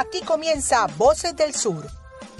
[0.00, 1.84] Aquí comienza Voces del Sur,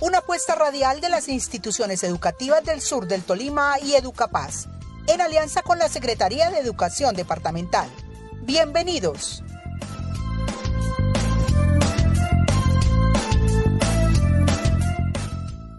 [0.01, 4.69] una apuesta radial de las instituciones educativas del sur del Tolima y Educapaz,
[5.09, 7.89] en alianza con la Secretaría de Educación Departamental.
[8.43, 9.43] Bienvenidos.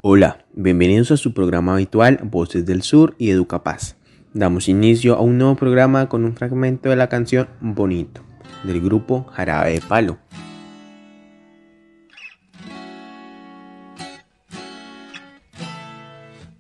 [0.04, 3.96] Hola, bienvenidos a su programa habitual Voces del Sur y Educapaz.
[4.34, 8.22] Damos inicio a un nuevo programa con un fragmento de la canción Bonito
[8.66, 10.18] del grupo Jarabe de Palo.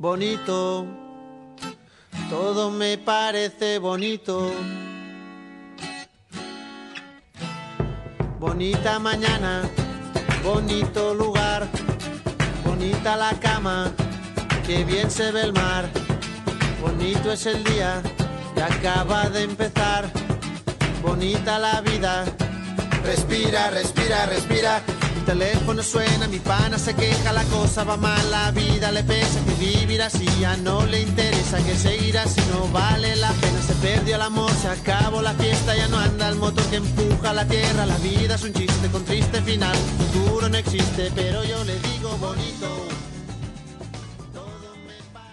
[0.01, 0.87] Bonito,
[2.29, 4.49] todo me parece bonito.
[8.39, 9.69] Bonita mañana,
[10.41, 11.67] bonito lugar
[12.63, 13.91] Bonita la cama,
[14.65, 15.89] que bien se ve el mar.
[16.81, 18.01] Bonito es el día
[18.55, 20.09] que acaba de empezar.
[21.01, 22.23] Bonita la vida.
[23.03, 24.81] Respira, respira, respira.
[25.13, 29.41] Mi teléfono suena, mi pana se queja, la cosa va mal, la vida le pesa
[29.59, 33.61] vivir así ya no le interesa, que seguir así no vale la pena.
[33.61, 37.33] Se perdió el amor, se acabó la fiesta, ya no anda el motor que empuja
[37.33, 37.85] la tierra.
[37.85, 42.09] La vida es un chiste con triste final, futuro no existe, pero yo le digo
[42.19, 42.87] bonito.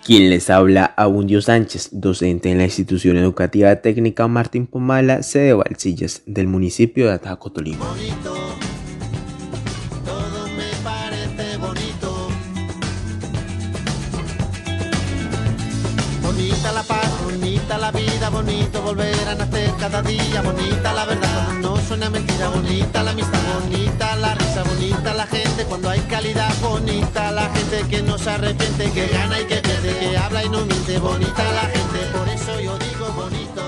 [0.05, 5.55] Quien les habla, Abundio Sánchez, docente en la institución educativa técnica Martín Pomala, sede de
[5.55, 7.85] Valsillas, del municipio de Ataco, Tolima.
[7.85, 8.46] Bonita
[17.67, 22.49] bonita la vida, bonito volver a nacer cada día, bonita la verdad, no suena mentira,
[22.49, 27.83] bonita la amistad, bonita la risa, bonita la gente, cuando hay calidad, bonita la gente
[27.91, 31.43] que no se arrepiente, que gana y que pierde, que habla y no miente, bonita
[31.55, 33.63] la gente, por eso yo digo bonito.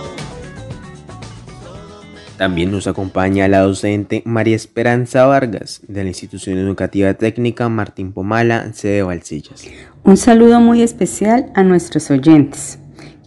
[2.36, 8.72] También nos acompaña la docente María Esperanza Vargas de la Institución Educativa Técnica Martín Pomala,
[8.74, 9.64] sede de Valsillas.
[10.04, 12.78] Un saludo muy especial a nuestros oyentes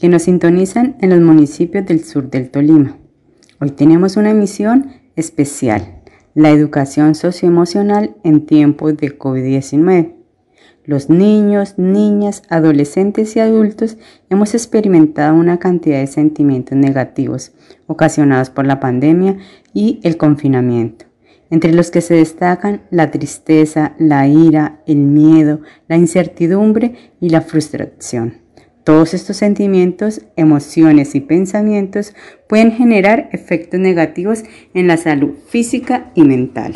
[0.01, 2.97] que nos sintonizan en los municipios del sur del Tolima.
[3.59, 6.01] Hoy tenemos una emisión especial,
[6.34, 10.16] la educación socioemocional en tiempos de COVID-19.
[10.85, 13.97] Los niños, niñas, adolescentes y adultos
[14.31, 17.51] hemos experimentado una cantidad de sentimientos negativos
[17.85, 19.38] ocasionados por la pandemia
[19.72, 21.06] y el confinamiento,
[21.51, 27.41] entre los que se destacan la tristeza, la ira, el miedo, la incertidumbre y la
[27.41, 28.41] frustración.
[28.84, 32.16] Todos estos sentimientos, emociones y pensamientos
[32.47, 34.44] pueden generar efectos negativos
[34.74, 36.75] en la salud física y mental.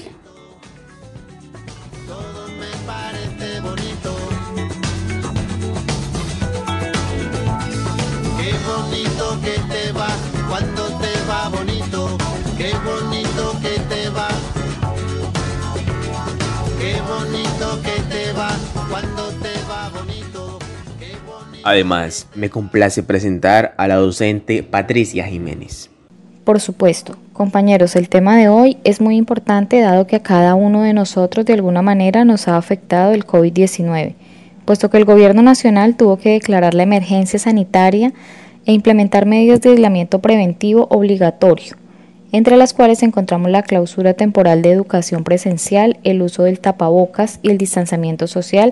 [21.65, 25.89] Además, me complace presentar a la docente Patricia Jiménez.
[26.43, 30.83] Por supuesto, compañeros, el tema de hoy es muy importante dado que a cada uno
[30.83, 34.13] de nosotros de alguna manera nos ha afectado el COVID-19,
[34.63, 38.13] puesto que el Gobierno Nacional tuvo que declarar la emergencia sanitaria
[38.67, 41.77] e implementar medidas de aislamiento preventivo obligatorio,
[42.31, 47.49] entre las cuales encontramos la clausura temporal de educación presencial, el uso del tapabocas y
[47.49, 48.71] el distanciamiento social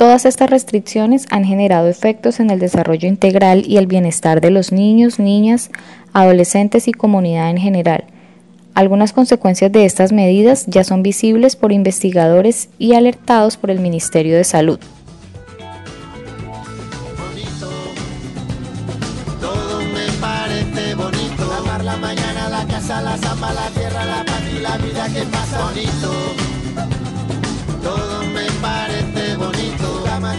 [0.00, 4.72] Todas estas restricciones han generado efectos en el desarrollo integral y el bienestar de los
[4.72, 5.70] niños, niñas,
[6.14, 8.04] adolescentes y comunidad en general.
[8.72, 14.38] Algunas consecuencias de estas medidas ya son visibles por investigadores y alertados por el Ministerio
[14.38, 14.80] de Salud.
[24.62, 24.78] la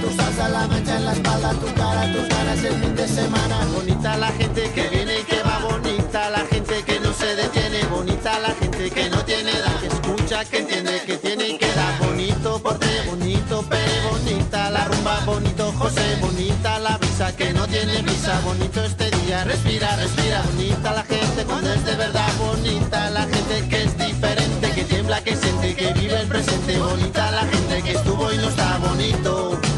[0.01, 3.65] tu salsa, la mancha en la espalda, tu cara, tus ganas el fin de semana.
[3.73, 7.83] Bonita la gente que viene y que va, bonita la gente que no se detiene,
[7.85, 11.71] bonita la gente que no tiene edad, que escucha, que entiende, que tiene y que
[11.73, 11.97] da.
[11.99, 13.77] Bonito porte, bonito pe,
[14.09, 19.43] bonita la rumba, bonito José, bonita la brisa que no tiene brisa, bonito este día,
[19.43, 20.41] respira, respira.
[20.53, 25.23] Bonita la gente cuando es de verdad, bonita la gente que es diferente, que tiembla,
[25.23, 29.70] que siente, que vive el presente, bonita la gente que estuvo y no está bonito.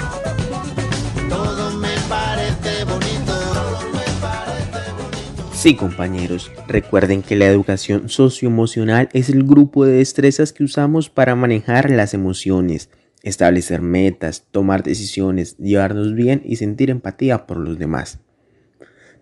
[5.64, 11.36] Sí, compañeros, recuerden que la educación socioemocional es el grupo de destrezas que usamos para
[11.36, 12.90] manejar las emociones,
[13.22, 18.20] establecer metas, tomar decisiones, llevarnos bien y sentir empatía por los demás.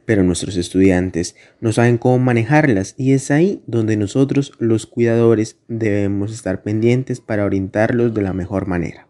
[0.05, 6.33] pero nuestros estudiantes no saben cómo manejarlas y es ahí donde nosotros los cuidadores debemos
[6.33, 9.07] estar pendientes para orientarlos de la mejor manera.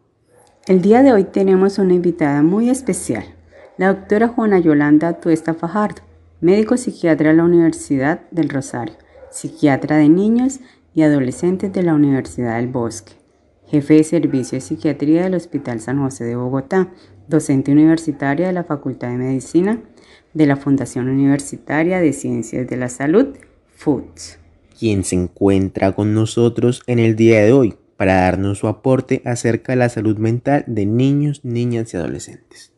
[0.67, 3.23] El día de hoy tenemos una invitada muy especial,
[3.77, 6.10] la doctora Juana Yolanda Tuesta Fajardo,
[6.41, 8.95] médico psiquiatra de la Universidad del Rosario,
[9.29, 10.59] psiquiatra de niños
[10.93, 13.13] y adolescentes de la Universidad del Bosque,
[13.67, 16.89] jefe de servicio de psiquiatría del Hospital San José de Bogotá,
[17.27, 19.81] docente universitaria de la Facultad de Medicina
[20.33, 23.27] de la Fundación Universitaria de Ciencias de la Salud,
[23.75, 24.39] FUDS.
[24.79, 29.73] Quien se encuentra con nosotros en el día de hoy para darnos su aporte acerca
[29.73, 32.70] de la salud mental de niños, niñas y adolescentes.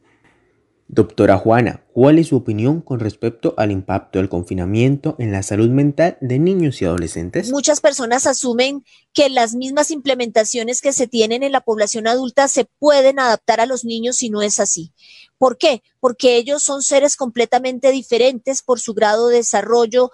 [0.95, 5.69] Doctora Juana, ¿cuál es su opinión con respecto al impacto del confinamiento en la salud
[5.69, 7.49] mental de niños y adolescentes?
[7.49, 12.65] Muchas personas asumen que las mismas implementaciones que se tienen en la población adulta se
[12.77, 14.93] pueden adaptar a los niños y no es así.
[15.39, 15.81] ¿Por qué?
[15.99, 20.11] Porque ellos son seres completamente diferentes por su grado de desarrollo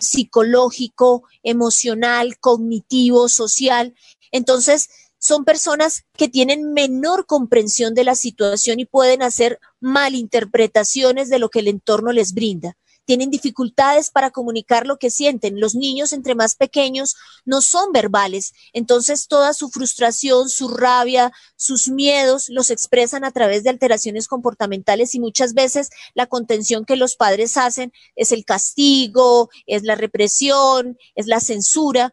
[0.00, 3.94] psicológico, emocional, cognitivo, social.
[4.32, 11.38] Entonces, son personas que tienen menor comprensión de la situación y pueden hacer malinterpretaciones de
[11.38, 12.76] lo que el entorno les brinda.
[13.06, 15.60] Tienen dificultades para comunicar lo que sienten.
[15.60, 17.14] Los niños entre más pequeños
[17.44, 23.62] no son verbales, entonces toda su frustración, su rabia, sus miedos los expresan a través
[23.62, 29.50] de alteraciones comportamentales y muchas veces la contención que los padres hacen es el castigo,
[29.66, 32.12] es la represión, es la censura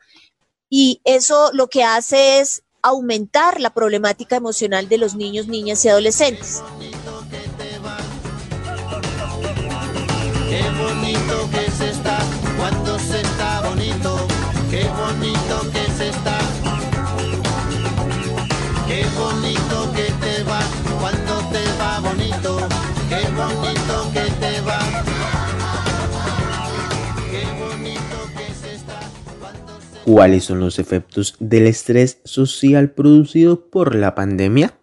[0.76, 5.90] y eso lo que hace es aumentar la problemática emocional de los niños, niñas y
[5.90, 6.62] adolescentes.
[30.06, 34.78] ¿Cuáles son los efectos del estrés social producido por la pandemia?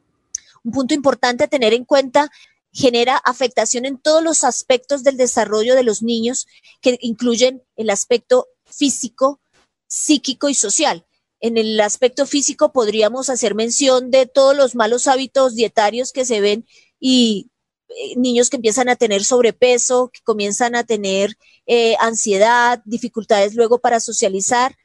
[0.65, 2.31] Un punto importante a tener en cuenta
[2.73, 6.47] genera afectación en todos los aspectos del desarrollo de los niños,
[6.81, 9.41] que incluyen el aspecto físico,
[9.87, 11.05] psíquico y social.
[11.41, 16.41] En el aspecto físico podríamos hacer mención de todos los malos hábitos dietarios que se
[16.41, 16.67] ven
[16.99, 17.51] y
[17.89, 21.37] eh, niños que empiezan a tener sobrepeso, que comienzan a tener
[21.67, 24.77] eh, ansiedad, dificultades luego para socializar,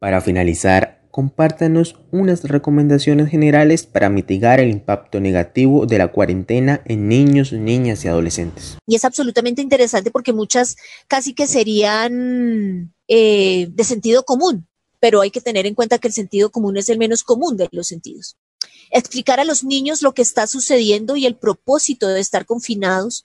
[0.00, 7.06] para finalizar, compártanos unas recomendaciones generales para mitigar el impacto negativo de la cuarentena en
[7.06, 8.78] niños, niñas y adolescentes.
[8.86, 10.76] Y es absolutamente interesante porque muchas
[11.06, 14.66] casi que serían eh, de sentido común,
[15.00, 17.68] pero hay que tener en cuenta que el sentido común es el menos común de
[17.70, 18.36] los sentidos.
[18.90, 23.24] Explicar a los niños lo que está sucediendo y el propósito de estar confinados,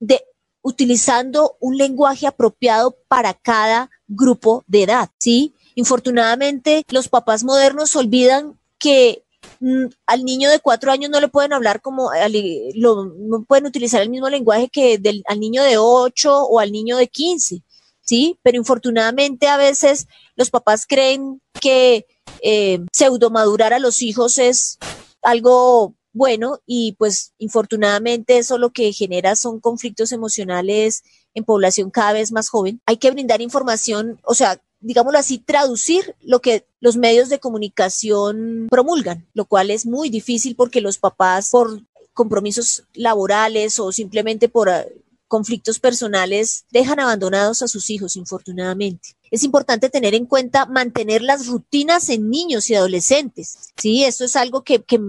[0.00, 0.20] de
[0.62, 5.54] utilizando un lenguaje apropiado para cada grupo de edad, ¿sí?
[5.76, 9.24] Infortunadamente, los papás modernos olvidan que
[9.60, 14.08] mm, al niño de cuatro años no le pueden hablar como, no pueden utilizar el
[14.08, 17.62] mismo lenguaje que al niño de ocho o al niño de quince,
[18.00, 18.38] ¿sí?
[18.42, 22.06] Pero infortunadamente a veces los papás creen que
[22.40, 24.78] eh, pseudomadurar a los hijos es
[25.20, 31.02] algo bueno y pues infortunadamente eso lo que genera son conflictos emocionales
[31.34, 32.80] en población cada vez más joven.
[32.86, 38.68] Hay que brindar información, o sea, digámoslo así, traducir lo que los medios de comunicación
[38.70, 41.82] promulgan, lo cual es muy difícil porque los papás por
[42.14, 44.86] compromisos laborales o simplemente por ah,
[45.28, 49.16] conflictos personales dejan abandonados a sus hijos, infortunadamente.
[49.32, 53.72] Es importante tener en cuenta mantener las rutinas en niños y adolescentes.
[53.76, 55.00] Sí, esto es algo que, que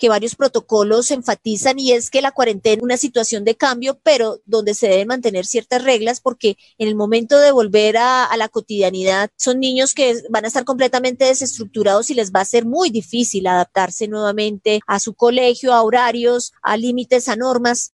[0.00, 4.40] que varios protocolos enfatizan y es que la cuarentena es una situación de cambio, pero
[4.46, 9.30] donde se deben mantener ciertas reglas porque en el momento de volver a, la cotidianidad
[9.36, 13.46] son niños que van a estar completamente desestructurados y les va a ser muy difícil
[13.46, 17.92] adaptarse nuevamente a su colegio, a horarios, a límites, a normas.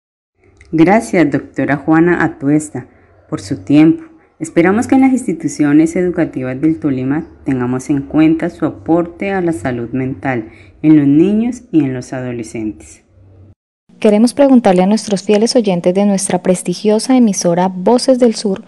[0.71, 2.87] Gracias, doctora Juana Atuesta,
[3.27, 4.14] por su tiempo.
[4.37, 9.53] Esperamos que en las instituciones educativas del Tolima tengamos en cuenta su aporte a la
[9.53, 10.49] salud mental
[10.81, 13.03] en los niños y en los adolescentes.
[13.99, 18.63] Queremos preguntarle a nuestros fieles oyentes de nuestra prestigiosa emisora Voces del Sur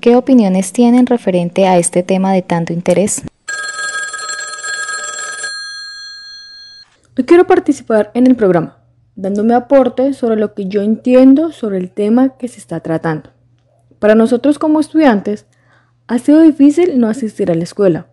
[0.00, 3.22] qué opiniones tienen referente a este tema de tanto interés.
[7.14, 8.78] Yo quiero participar en el programa,
[9.16, 13.30] dándome aporte sobre lo que yo entiendo sobre el tema que se está tratando.
[14.00, 15.46] Para nosotros como estudiantes,
[16.08, 18.06] ha sido difícil no asistir a la escuela,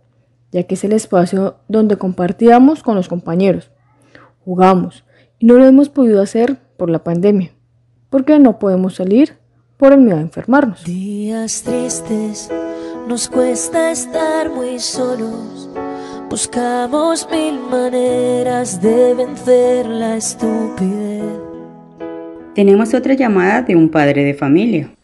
[0.51, 3.71] ya que es el espacio donde compartíamos con los compañeros,
[4.43, 5.05] jugamos
[5.39, 7.51] y no lo hemos podido hacer por la pandemia,
[8.09, 9.37] porque no podemos salir
[9.77, 10.83] por el miedo a enfermarnos.
[10.83, 12.51] Días tristes,
[13.07, 15.69] nos cuesta estar muy solos.
[16.29, 21.23] Buscamos mil maneras de vencer la estupidez.
[22.53, 24.96] Tenemos otra llamada de un padre de familia.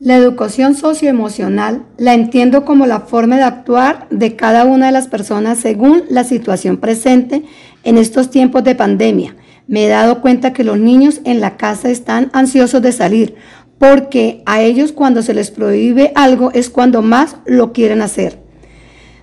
[0.00, 5.08] La educación socioemocional la entiendo como la forma de actuar de cada una de las
[5.08, 7.42] personas según la situación presente
[7.82, 9.34] en estos tiempos de pandemia.
[9.66, 13.34] Me he dado cuenta que los niños en la casa están ansiosos de salir
[13.78, 18.38] porque a ellos cuando se les prohíbe algo es cuando más lo quieren hacer.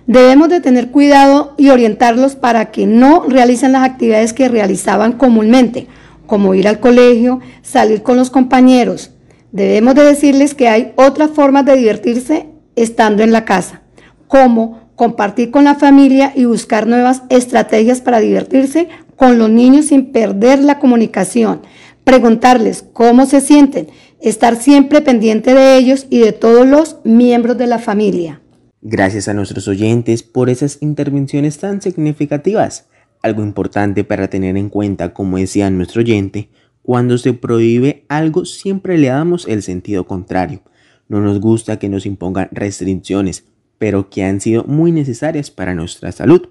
[0.06, 5.86] Debemos de tener cuidado y orientarlos para que no realicen las actividades que realizaban comúnmente,
[6.26, 9.15] como ir al colegio, salir con los compañeros,
[9.56, 12.44] Debemos de decirles que hay otras formas de divertirse
[12.74, 13.80] estando en la casa,
[14.28, 20.12] como compartir con la familia y buscar nuevas estrategias para divertirse con los niños sin
[20.12, 21.62] perder la comunicación,
[22.04, 23.88] preguntarles cómo se sienten,
[24.20, 28.42] estar siempre pendiente de ellos y de todos los miembros de la familia.
[28.82, 32.88] Gracias a nuestros oyentes por esas intervenciones tan significativas.
[33.22, 36.50] Algo importante para tener en cuenta, como decía nuestro oyente,
[36.86, 40.62] cuando se prohíbe algo siempre le damos el sentido contrario.
[41.08, 43.42] No nos gusta que nos impongan restricciones,
[43.76, 46.48] pero que han sido muy necesarias para nuestra salud.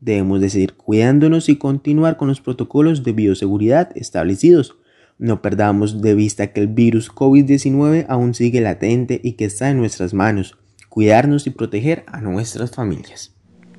[0.00, 4.76] Debemos de seguir cuidándonos y continuar con los protocolos de bioseguridad establecidos.
[5.18, 9.76] No perdamos de vista que el virus COVID-19 aún sigue latente y que está en
[9.76, 10.56] nuestras manos.
[10.88, 13.35] Cuidarnos y proteger a nuestras familias.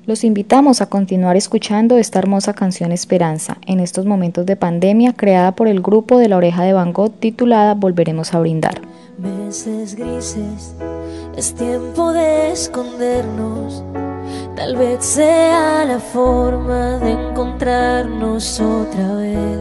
[0.08, 5.52] Los invitamos a continuar escuchando esta hermosa canción Esperanza en estos momentos de pandemia creada
[5.52, 8.80] por el grupo de la oreja de Van Gogh titulada Volveremos a brindar.
[9.18, 10.74] Meses grises,
[11.36, 13.84] es tiempo de escondernos.
[14.56, 19.58] Tal vez sea la forma de encontrarnos otra vez.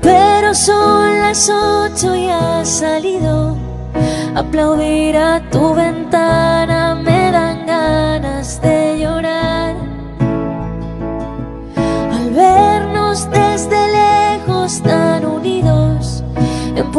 [0.00, 3.56] Pero son las ocho y has salido.
[4.34, 6.81] Aplaudir a tu ventana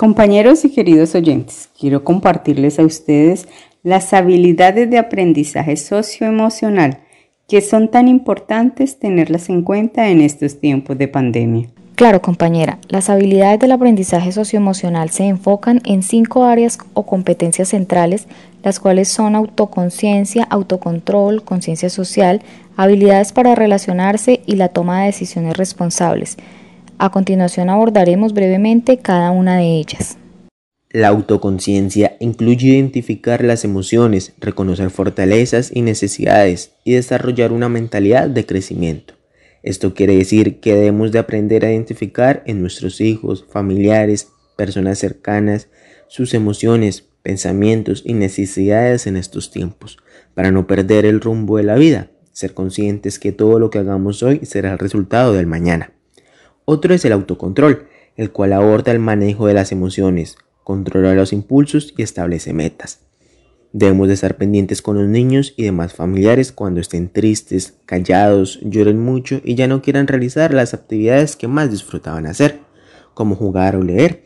[0.00, 3.46] Compañeros y queridos oyentes, quiero compartirles a ustedes
[3.82, 7.00] las habilidades de aprendizaje socioemocional
[7.46, 11.68] que son tan importantes tenerlas en cuenta en estos tiempos de pandemia.
[11.96, 18.26] Claro, compañera, las habilidades del aprendizaje socioemocional se enfocan en cinco áreas o competencias centrales,
[18.62, 22.40] las cuales son autoconciencia, autocontrol, conciencia social,
[22.74, 26.38] habilidades para relacionarse y la toma de decisiones responsables.
[27.02, 30.18] A continuación abordaremos brevemente cada una de ellas.
[30.90, 38.44] La autoconciencia incluye identificar las emociones, reconocer fortalezas y necesidades y desarrollar una mentalidad de
[38.44, 39.14] crecimiento.
[39.62, 44.28] Esto quiere decir que debemos de aprender a identificar en nuestros hijos, familiares,
[44.58, 45.68] personas cercanas,
[46.06, 49.96] sus emociones, pensamientos y necesidades en estos tiempos,
[50.34, 54.22] para no perder el rumbo de la vida, ser conscientes que todo lo que hagamos
[54.22, 55.94] hoy será el resultado del mañana.
[56.64, 61.94] Otro es el autocontrol, el cual aborda el manejo de las emociones, controla los impulsos
[61.96, 63.00] y establece metas.
[63.72, 68.98] Debemos de estar pendientes con los niños y demás familiares cuando estén tristes, callados, lloren
[68.98, 72.60] mucho y ya no quieran realizar las actividades que más disfrutaban hacer,
[73.14, 74.24] como jugar o leer,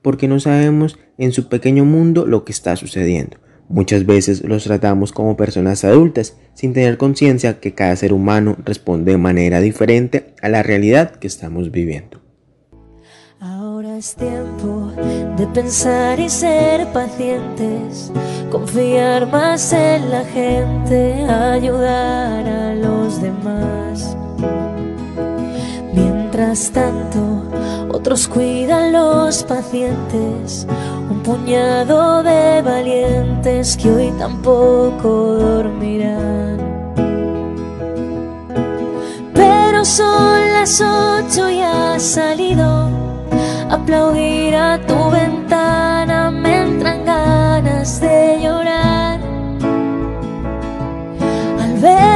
[0.00, 3.36] porque no sabemos en su pequeño mundo lo que está sucediendo.
[3.68, 9.12] Muchas veces los tratamos como personas adultas, sin tener conciencia que cada ser humano responde
[9.12, 12.20] de manera diferente a la realidad que estamos viviendo.
[13.40, 14.92] Ahora es tiempo
[15.36, 18.10] de pensar y ser pacientes,
[18.50, 24.16] confiar más en la gente, ayudar a los demás.
[26.56, 27.42] Tanto,
[27.92, 30.66] otros cuidan los pacientes,
[31.10, 36.56] un puñado de valientes que hoy tampoco dormirán.
[39.34, 42.88] Pero son las ocho y ha salido
[43.70, 49.20] aplaudir a tu ventana me entran ganas de llorar.
[51.60, 52.15] Al vernos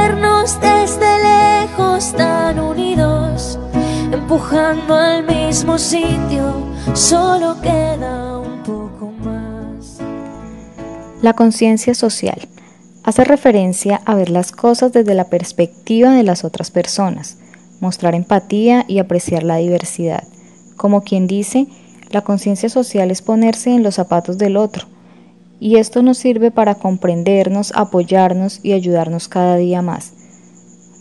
[4.31, 6.53] empujando al mismo sitio,
[6.93, 9.97] solo queda un poco más.
[11.21, 12.39] La conciencia social
[13.03, 17.39] hace referencia a ver las cosas desde la perspectiva de las otras personas,
[17.81, 20.23] mostrar empatía y apreciar la diversidad.
[20.77, 21.67] Como quien dice,
[22.09, 24.87] la conciencia social es ponerse en los zapatos del otro,
[25.59, 30.13] y esto nos sirve para comprendernos, apoyarnos y ayudarnos cada día más.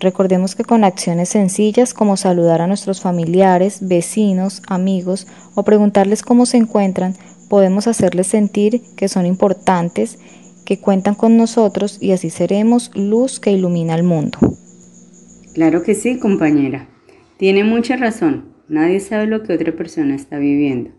[0.00, 6.46] Recordemos que con acciones sencillas como saludar a nuestros familiares, vecinos, amigos o preguntarles cómo
[6.46, 7.14] se encuentran,
[7.50, 10.18] podemos hacerles sentir que son importantes,
[10.64, 14.38] que cuentan con nosotros y así seremos luz que ilumina el mundo.
[15.52, 16.88] Claro que sí, compañera.
[17.36, 18.54] Tiene mucha razón.
[18.68, 20.92] Nadie sabe lo que otra persona está viviendo.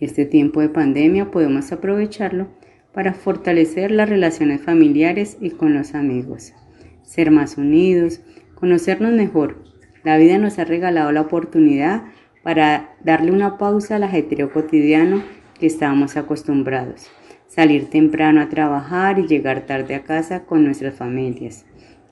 [0.00, 2.48] Este tiempo de pandemia podemos aprovecharlo
[2.94, 6.54] para fortalecer las relaciones familiares y con los amigos,
[7.02, 8.20] ser más unidos,
[8.56, 9.62] conocernos mejor.
[10.02, 12.02] La vida nos ha regalado la oportunidad
[12.42, 15.22] para darle una pausa al ajetreo cotidiano
[15.58, 17.08] que estábamos acostumbrados,
[17.46, 21.64] salir temprano a trabajar y llegar tarde a casa con nuestras familias.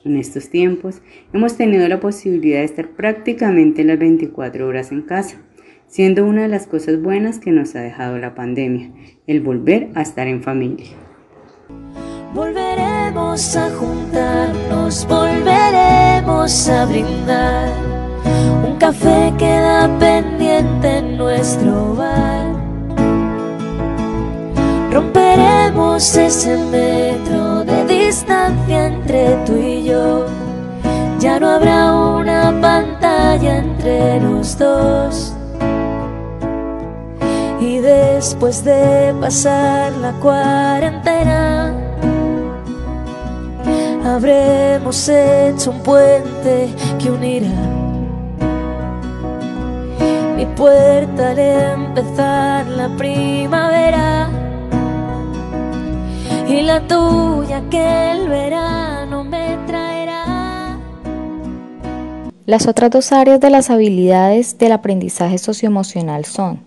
[0.04, 5.38] En estos tiempos hemos tenido la posibilidad de estar prácticamente las 24 horas en casa,
[5.86, 8.90] siendo una de las cosas buenas que nos ha dejado la pandemia,
[9.26, 10.88] el volver a estar en familia.
[12.34, 17.68] Volveremos a juntarnos, volveremos a brindar.
[18.66, 22.46] Un café queda pendiente en nuestro bar.
[24.90, 30.26] Romperemos ese metro de distancia entre tú y yo.
[31.20, 35.34] Ya no habrá una pantalla entre los dos.
[37.60, 41.83] Y después de pasar la cuarentena,
[44.04, 46.68] habremos hecho un puente
[46.98, 47.48] que unirá
[50.36, 54.30] mi puerta al empezar la primavera
[56.48, 60.78] y la tuya que el verano me traerá.
[62.46, 66.60] Las otras dos áreas de las habilidades del aprendizaje socioemocional son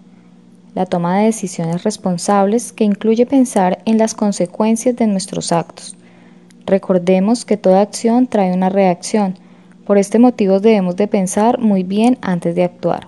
[0.73, 5.96] la toma de decisiones responsables que incluye pensar en las consecuencias de nuestros actos.
[6.67, 9.35] Recordemos que toda acción trae una reacción.
[9.85, 13.07] Por este motivo debemos de pensar muy bien antes de actuar.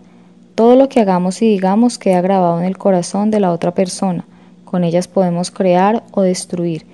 [0.56, 4.26] Todo lo que hagamos y digamos queda grabado en el corazón de la otra persona.
[4.64, 6.86] Con ellas podemos crear o destruir,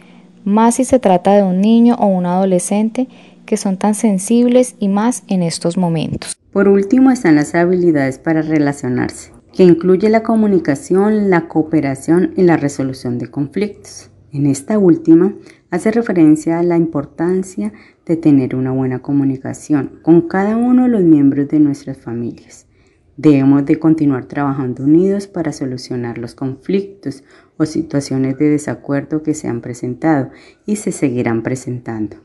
[0.43, 3.07] más si se trata de un niño o un adolescente
[3.45, 6.35] que son tan sensibles y más en estos momentos.
[6.51, 12.57] Por último están las habilidades para relacionarse que incluye la comunicación, la cooperación y la
[12.57, 14.09] resolución de conflictos.
[14.33, 15.33] En esta última
[15.69, 17.73] hace referencia a la importancia
[18.05, 22.67] de tener una buena comunicación con cada uno de los miembros de nuestras familias.
[23.17, 27.23] Debemos de continuar trabajando unidos para solucionar los conflictos
[27.57, 30.31] o situaciones de desacuerdo que se han presentado
[30.65, 32.17] y se seguirán presentando,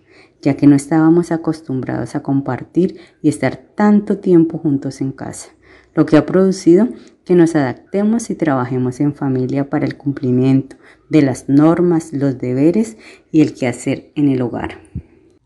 [0.42, 5.50] ya que no estábamos acostumbrados a compartir y estar tanto tiempo juntos en casa
[5.94, 6.88] lo que ha producido
[7.24, 10.76] que nos adaptemos y trabajemos en familia para el cumplimiento
[11.08, 12.96] de las normas, los deberes
[13.30, 14.80] y el quehacer en el hogar.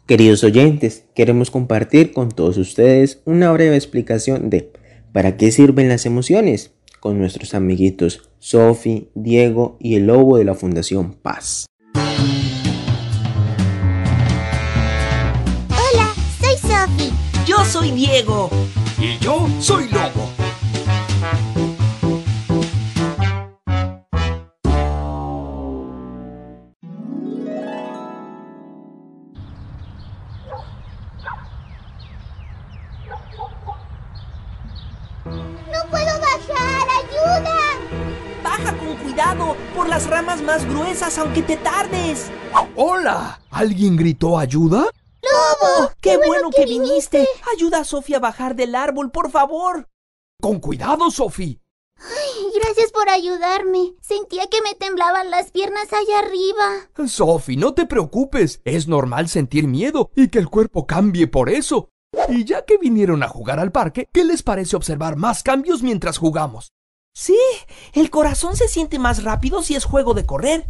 [0.07, 4.73] Queridos oyentes, queremos compartir con todos ustedes una breve explicación de
[5.13, 6.75] ¿para qué sirven las emociones?
[7.05, 11.67] con nuestros amiguitos Sofi, Diego y el lobo de la Fundación Paz.
[15.69, 17.13] Hola, soy Sofi.
[17.47, 18.49] Yo soy Diego.
[18.99, 20.34] Y yo soy Lobo.
[39.95, 42.29] Las ramas más gruesas aunque te tardes.
[42.75, 43.41] ¡Hola!
[43.49, 44.89] ¿Alguien gritó ayuda?
[45.23, 45.93] ¡Lobo!
[46.01, 47.29] ¡Qué, bueno, que, viniste!
[47.55, 49.89] Ayuda a Sofía a bajar del árbol, por favor.
[50.43, 51.61] Con cuidado, Sophie.
[51.97, 53.95] Ay, gracias por ayudarme.
[54.01, 57.07] Sentía que me temblaban las piernas allá arriba.
[57.07, 58.63] Sophie, no te preocupes.
[58.65, 61.89] Es normal sentir miedo y que el cuerpo cambie por eso.
[62.29, 66.19] Y ya que vinieron a jugar al parque, ¿qué les parece observar más cambios mientras
[66.19, 66.73] jugamos?
[67.17, 67.39] Sí,
[67.93, 70.67] el corazón se siente más rápido si es juego de correr.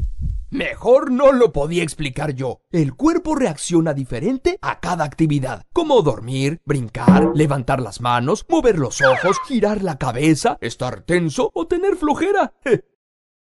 [0.50, 2.60] Mejor no lo podía explicar yo.
[2.70, 9.00] El cuerpo reacciona diferente a cada actividad, como dormir, brincar, levantar las manos, mover los
[9.00, 12.52] ojos, girar la cabeza, estar tenso o tener flojera.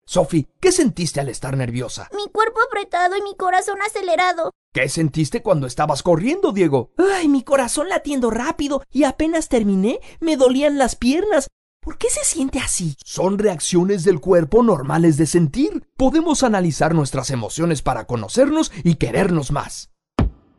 [0.06, 2.08] Sophie, ¿qué sentiste al estar nerviosa?
[2.16, 4.50] Mi cuerpo apretado y mi corazón acelerado.
[4.72, 6.94] ¿Qué sentiste cuando estabas corriendo, Diego?
[6.96, 11.48] Ay, mi corazón latiendo rápido y apenas terminé me dolían las piernas.
[11.84, 12.96] ¿Por qué se siente así?
[13.04, 15.86] Son reacciones del cuerpo normales de sentir.
[15.98, 19.90] Podemos analizar nuestras emociones para conocernos y querernos más.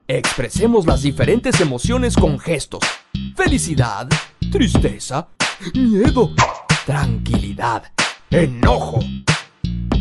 [0.07, 2.83] Expresemos las diferentes emociones con gestos.
[3.35, 4.07] Felicidad,
[4.51, 5.29] tristeza,
[5.73, 6.29] miedo,
[6.85, 7.91] tranquilidad,
[8.29, 8.99] enojo.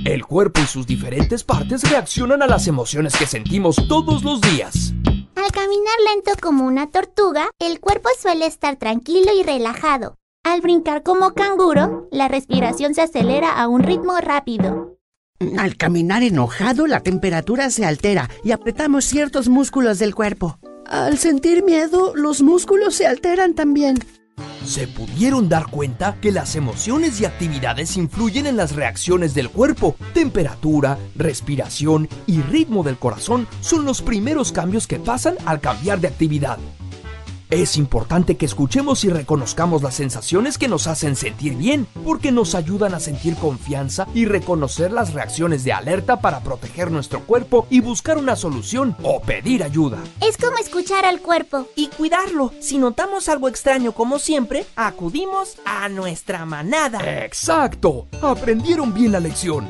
[0.04, 4.92] El cuerpo y sus diferentes partes reaccionan a las emociones que sentimos todos los días.
[5.36, 10.16] Al caminar lento como una tortuga, el cuerpo suele estar tranquilo y relajado.
[10.44, 14.98] Al brincar como canguro, la respiración se acelera a un ritmo rápido.
[15.58, 20.58] Al caminar enojado, la temperatura se altera y apretamos ciertos músculos del cuerpo.
[20.86, 23.96] Al sentir miedo, los músculos se alteran también.
[24.66, 29.96] ¿Se pudieron dar cuenta que las emociones y actividades influyen en las reacciones del cuerpo?
[30.12, 36.08] Temperatura, respiración y ritmo del corazón son los primeros cambios que pasan al cambiar de
[36.08, 36.58] actividad.
[37.50, 42.54] Es importante que escuchemos y reconozcamos las sensaciones que nos hacen sentir bien, porque nos
[42.54, 47.80] ayudan a sentir confianza y reconocer las reacciones de alerta para proteger nuestro cuerpo y
[47.80, 49.98] buscar una solución o pedir ayuda.
[50.20, 51.68] Es como escuchar al cuerpo.
[51.76, 52.52] Y cuidarlo.
[52.60, 57.24] Si notamos algo extraño como siempre, acudimos a nuestra manada.
[57.24, 58.06] Exacto.
[58.22, 59.68] Aprendieron bien la lección.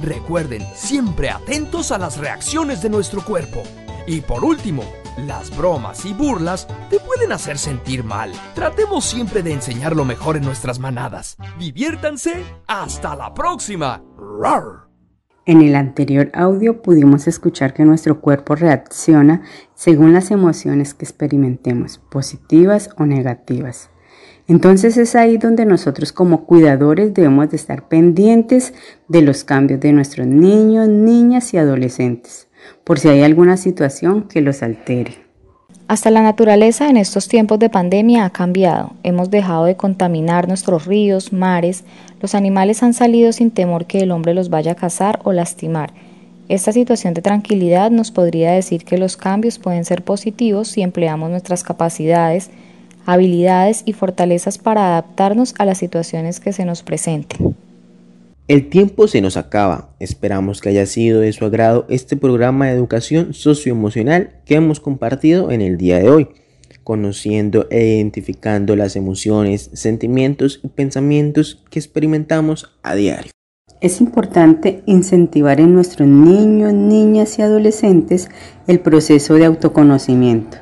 [0.00, 3.62] Recuerden, siempre atentos a las reacciones de nuestro cuerpo.
[4.06, 4.84] Y por último,
[5.18, 8.32] las bromas y burlas te pueden hacer sentir mal.
[8.54, 11.36] Tratemos siempre de enseñar lo mejor en nuestras manadas.
[11.58, 12.44] Diviértanse.
[12.66, 14.02] Hasta la próxima.
[15.44, 19.42] En el anterior audio pudimos escuchar que nuestro cuerpo reacciona
[19.74, 23.90] según las emociones que experimentemos, positivas o negativas.
[24.48, 28.72] Entonces es ahí donde nosotros como cuidadores debemos de estar pendientes
[29.08, 32.49] de los cambios de nuestros niños, niñas y adolescentes
[32.84, 35.30] por si hay alguna situación que los altere.
[35.90, 38.92] Hasta la naturaleza en estos tiempos de pandemia ha cambiado.
[39.02, 41.82] Hemos dejado de contaminar nuestros ríos, mares,
[42.20, 45.92] los animales han salido sin temor que el hombre los vaya a cazar o lastimar.
[46.48, 51.30] Esta situación de tranquilidad nos podría decir que los cambios pueden ser positivos si empleamos
[51.30, 52.50] nuestras capacidades,
[53.06, 57.56] habilidades y fortalezas para adaptarnos a las situaciones que se nos presenten.
[58.50, 59.90] El tiempo se nos acaba.
[60.00, 65.52] Esperamos que haya sido de su agrado este programa de educación socioemocional que hemos compartido
[65.52, 66.28] en el día de hoy,
[66.82, 73.30] conociendo e identificando las emociones, sentimientos y pensamientos que experimentamos a diario.
[73.80, 78.30] Es importante incentivar en nuestros niños, niñas y adolescentes
[78.66, 80.58] el proceso de autoconocimiento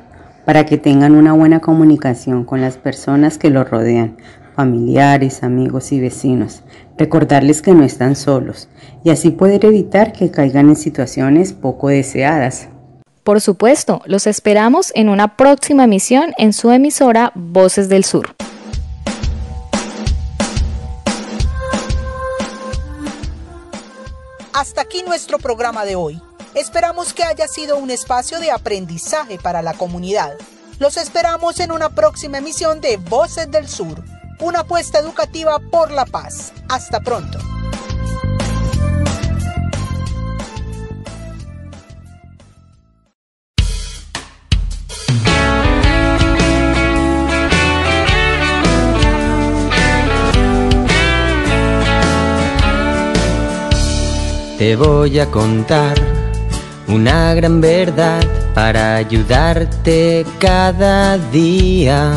[0.49, 4.17] para que tengan una buena comunicación con las personas que los rodean,
[4.59, 6.63] familiares, amigos y vecinos,
[6.97, 8.67] recordarles que no están solos
[9.05, 12.67] y así poder evitar que caigan en situaciones poco deseadas.
[13.23, 18.35] Por supuesto, los esperamos en una próxima emisión en su emisora Voces del Sur.
[24.51, 26.21] Hasta aquí nuestro programa de hoy.
[26.53, 30.33] Esperamos que haya sido un espacio de aprendizaje para la comunidad.
[30.79, 34.03] Los esperamos en una próxima emisión de Voces del Sur
[34.41, 36.53] una apuesta educativa por la paz.
[36.69, 37.39] Hasta pronto.
[54.57, 55.97] Te voy a contar
[56.89, 58.21] una gran verdad
[58.53, 62.13] para ayudarte cada día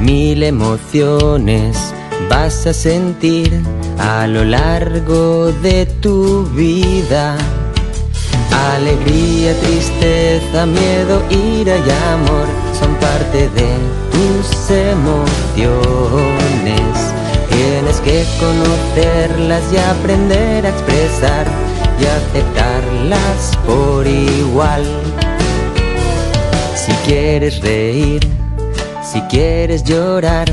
[0.00, 1.94] Mil emociones
[2.28, 3.62] vas a sentir
[3.98, 7.36] a lo largo de tu vida.
[8.74, 12.46] Alegría, tristeza, miedo, ira y amor
[12.78, 13.68] son parte de
[14.12, 15.12] tus emociones.
[17.48, 21.46] Tienes que conocerlas y aprender a expresar
[22.00, 24.84] y aceptarlas por igual.
[26.74, 28.26] Si quieres reír,
[29.02, 30.48] si quieres llorar,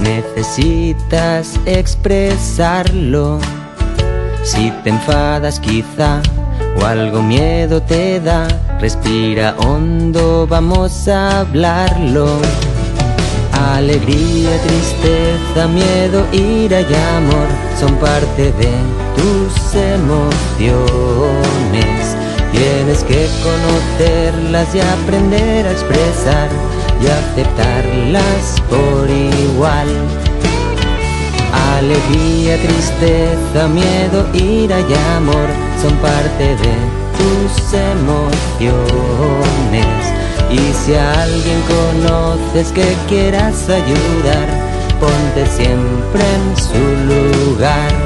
[0.00, 3.38] necesitas expresarlo.
[4.42, 6.20] Si te enfadas quizá
[6.80, 8.46] o algo miedo te da,
[8.78, 12.26] respira hondo, vamos a hablarlo.
[13.74, 17.48] Alegría, tristeza, miedo, ira y amor
[17.80, 18.72] son parte de
[19.16, 20.74] tus emociones.
[22.52, 26.48] Tienes que conocerlas y aprender a expresar
[27.04, 29.88] y aceptarlas por igual.
[31.76, 35.48] Alegría, tristeza, miedo, ira y amor
[35.82, 36.74] son parte de
[37.18, 38.34] tus emociones.
[40.50, 44.48] Y si a alguien conoces que quieras ayudar,
[45.00, 48.03] ponte siempre en su lugar.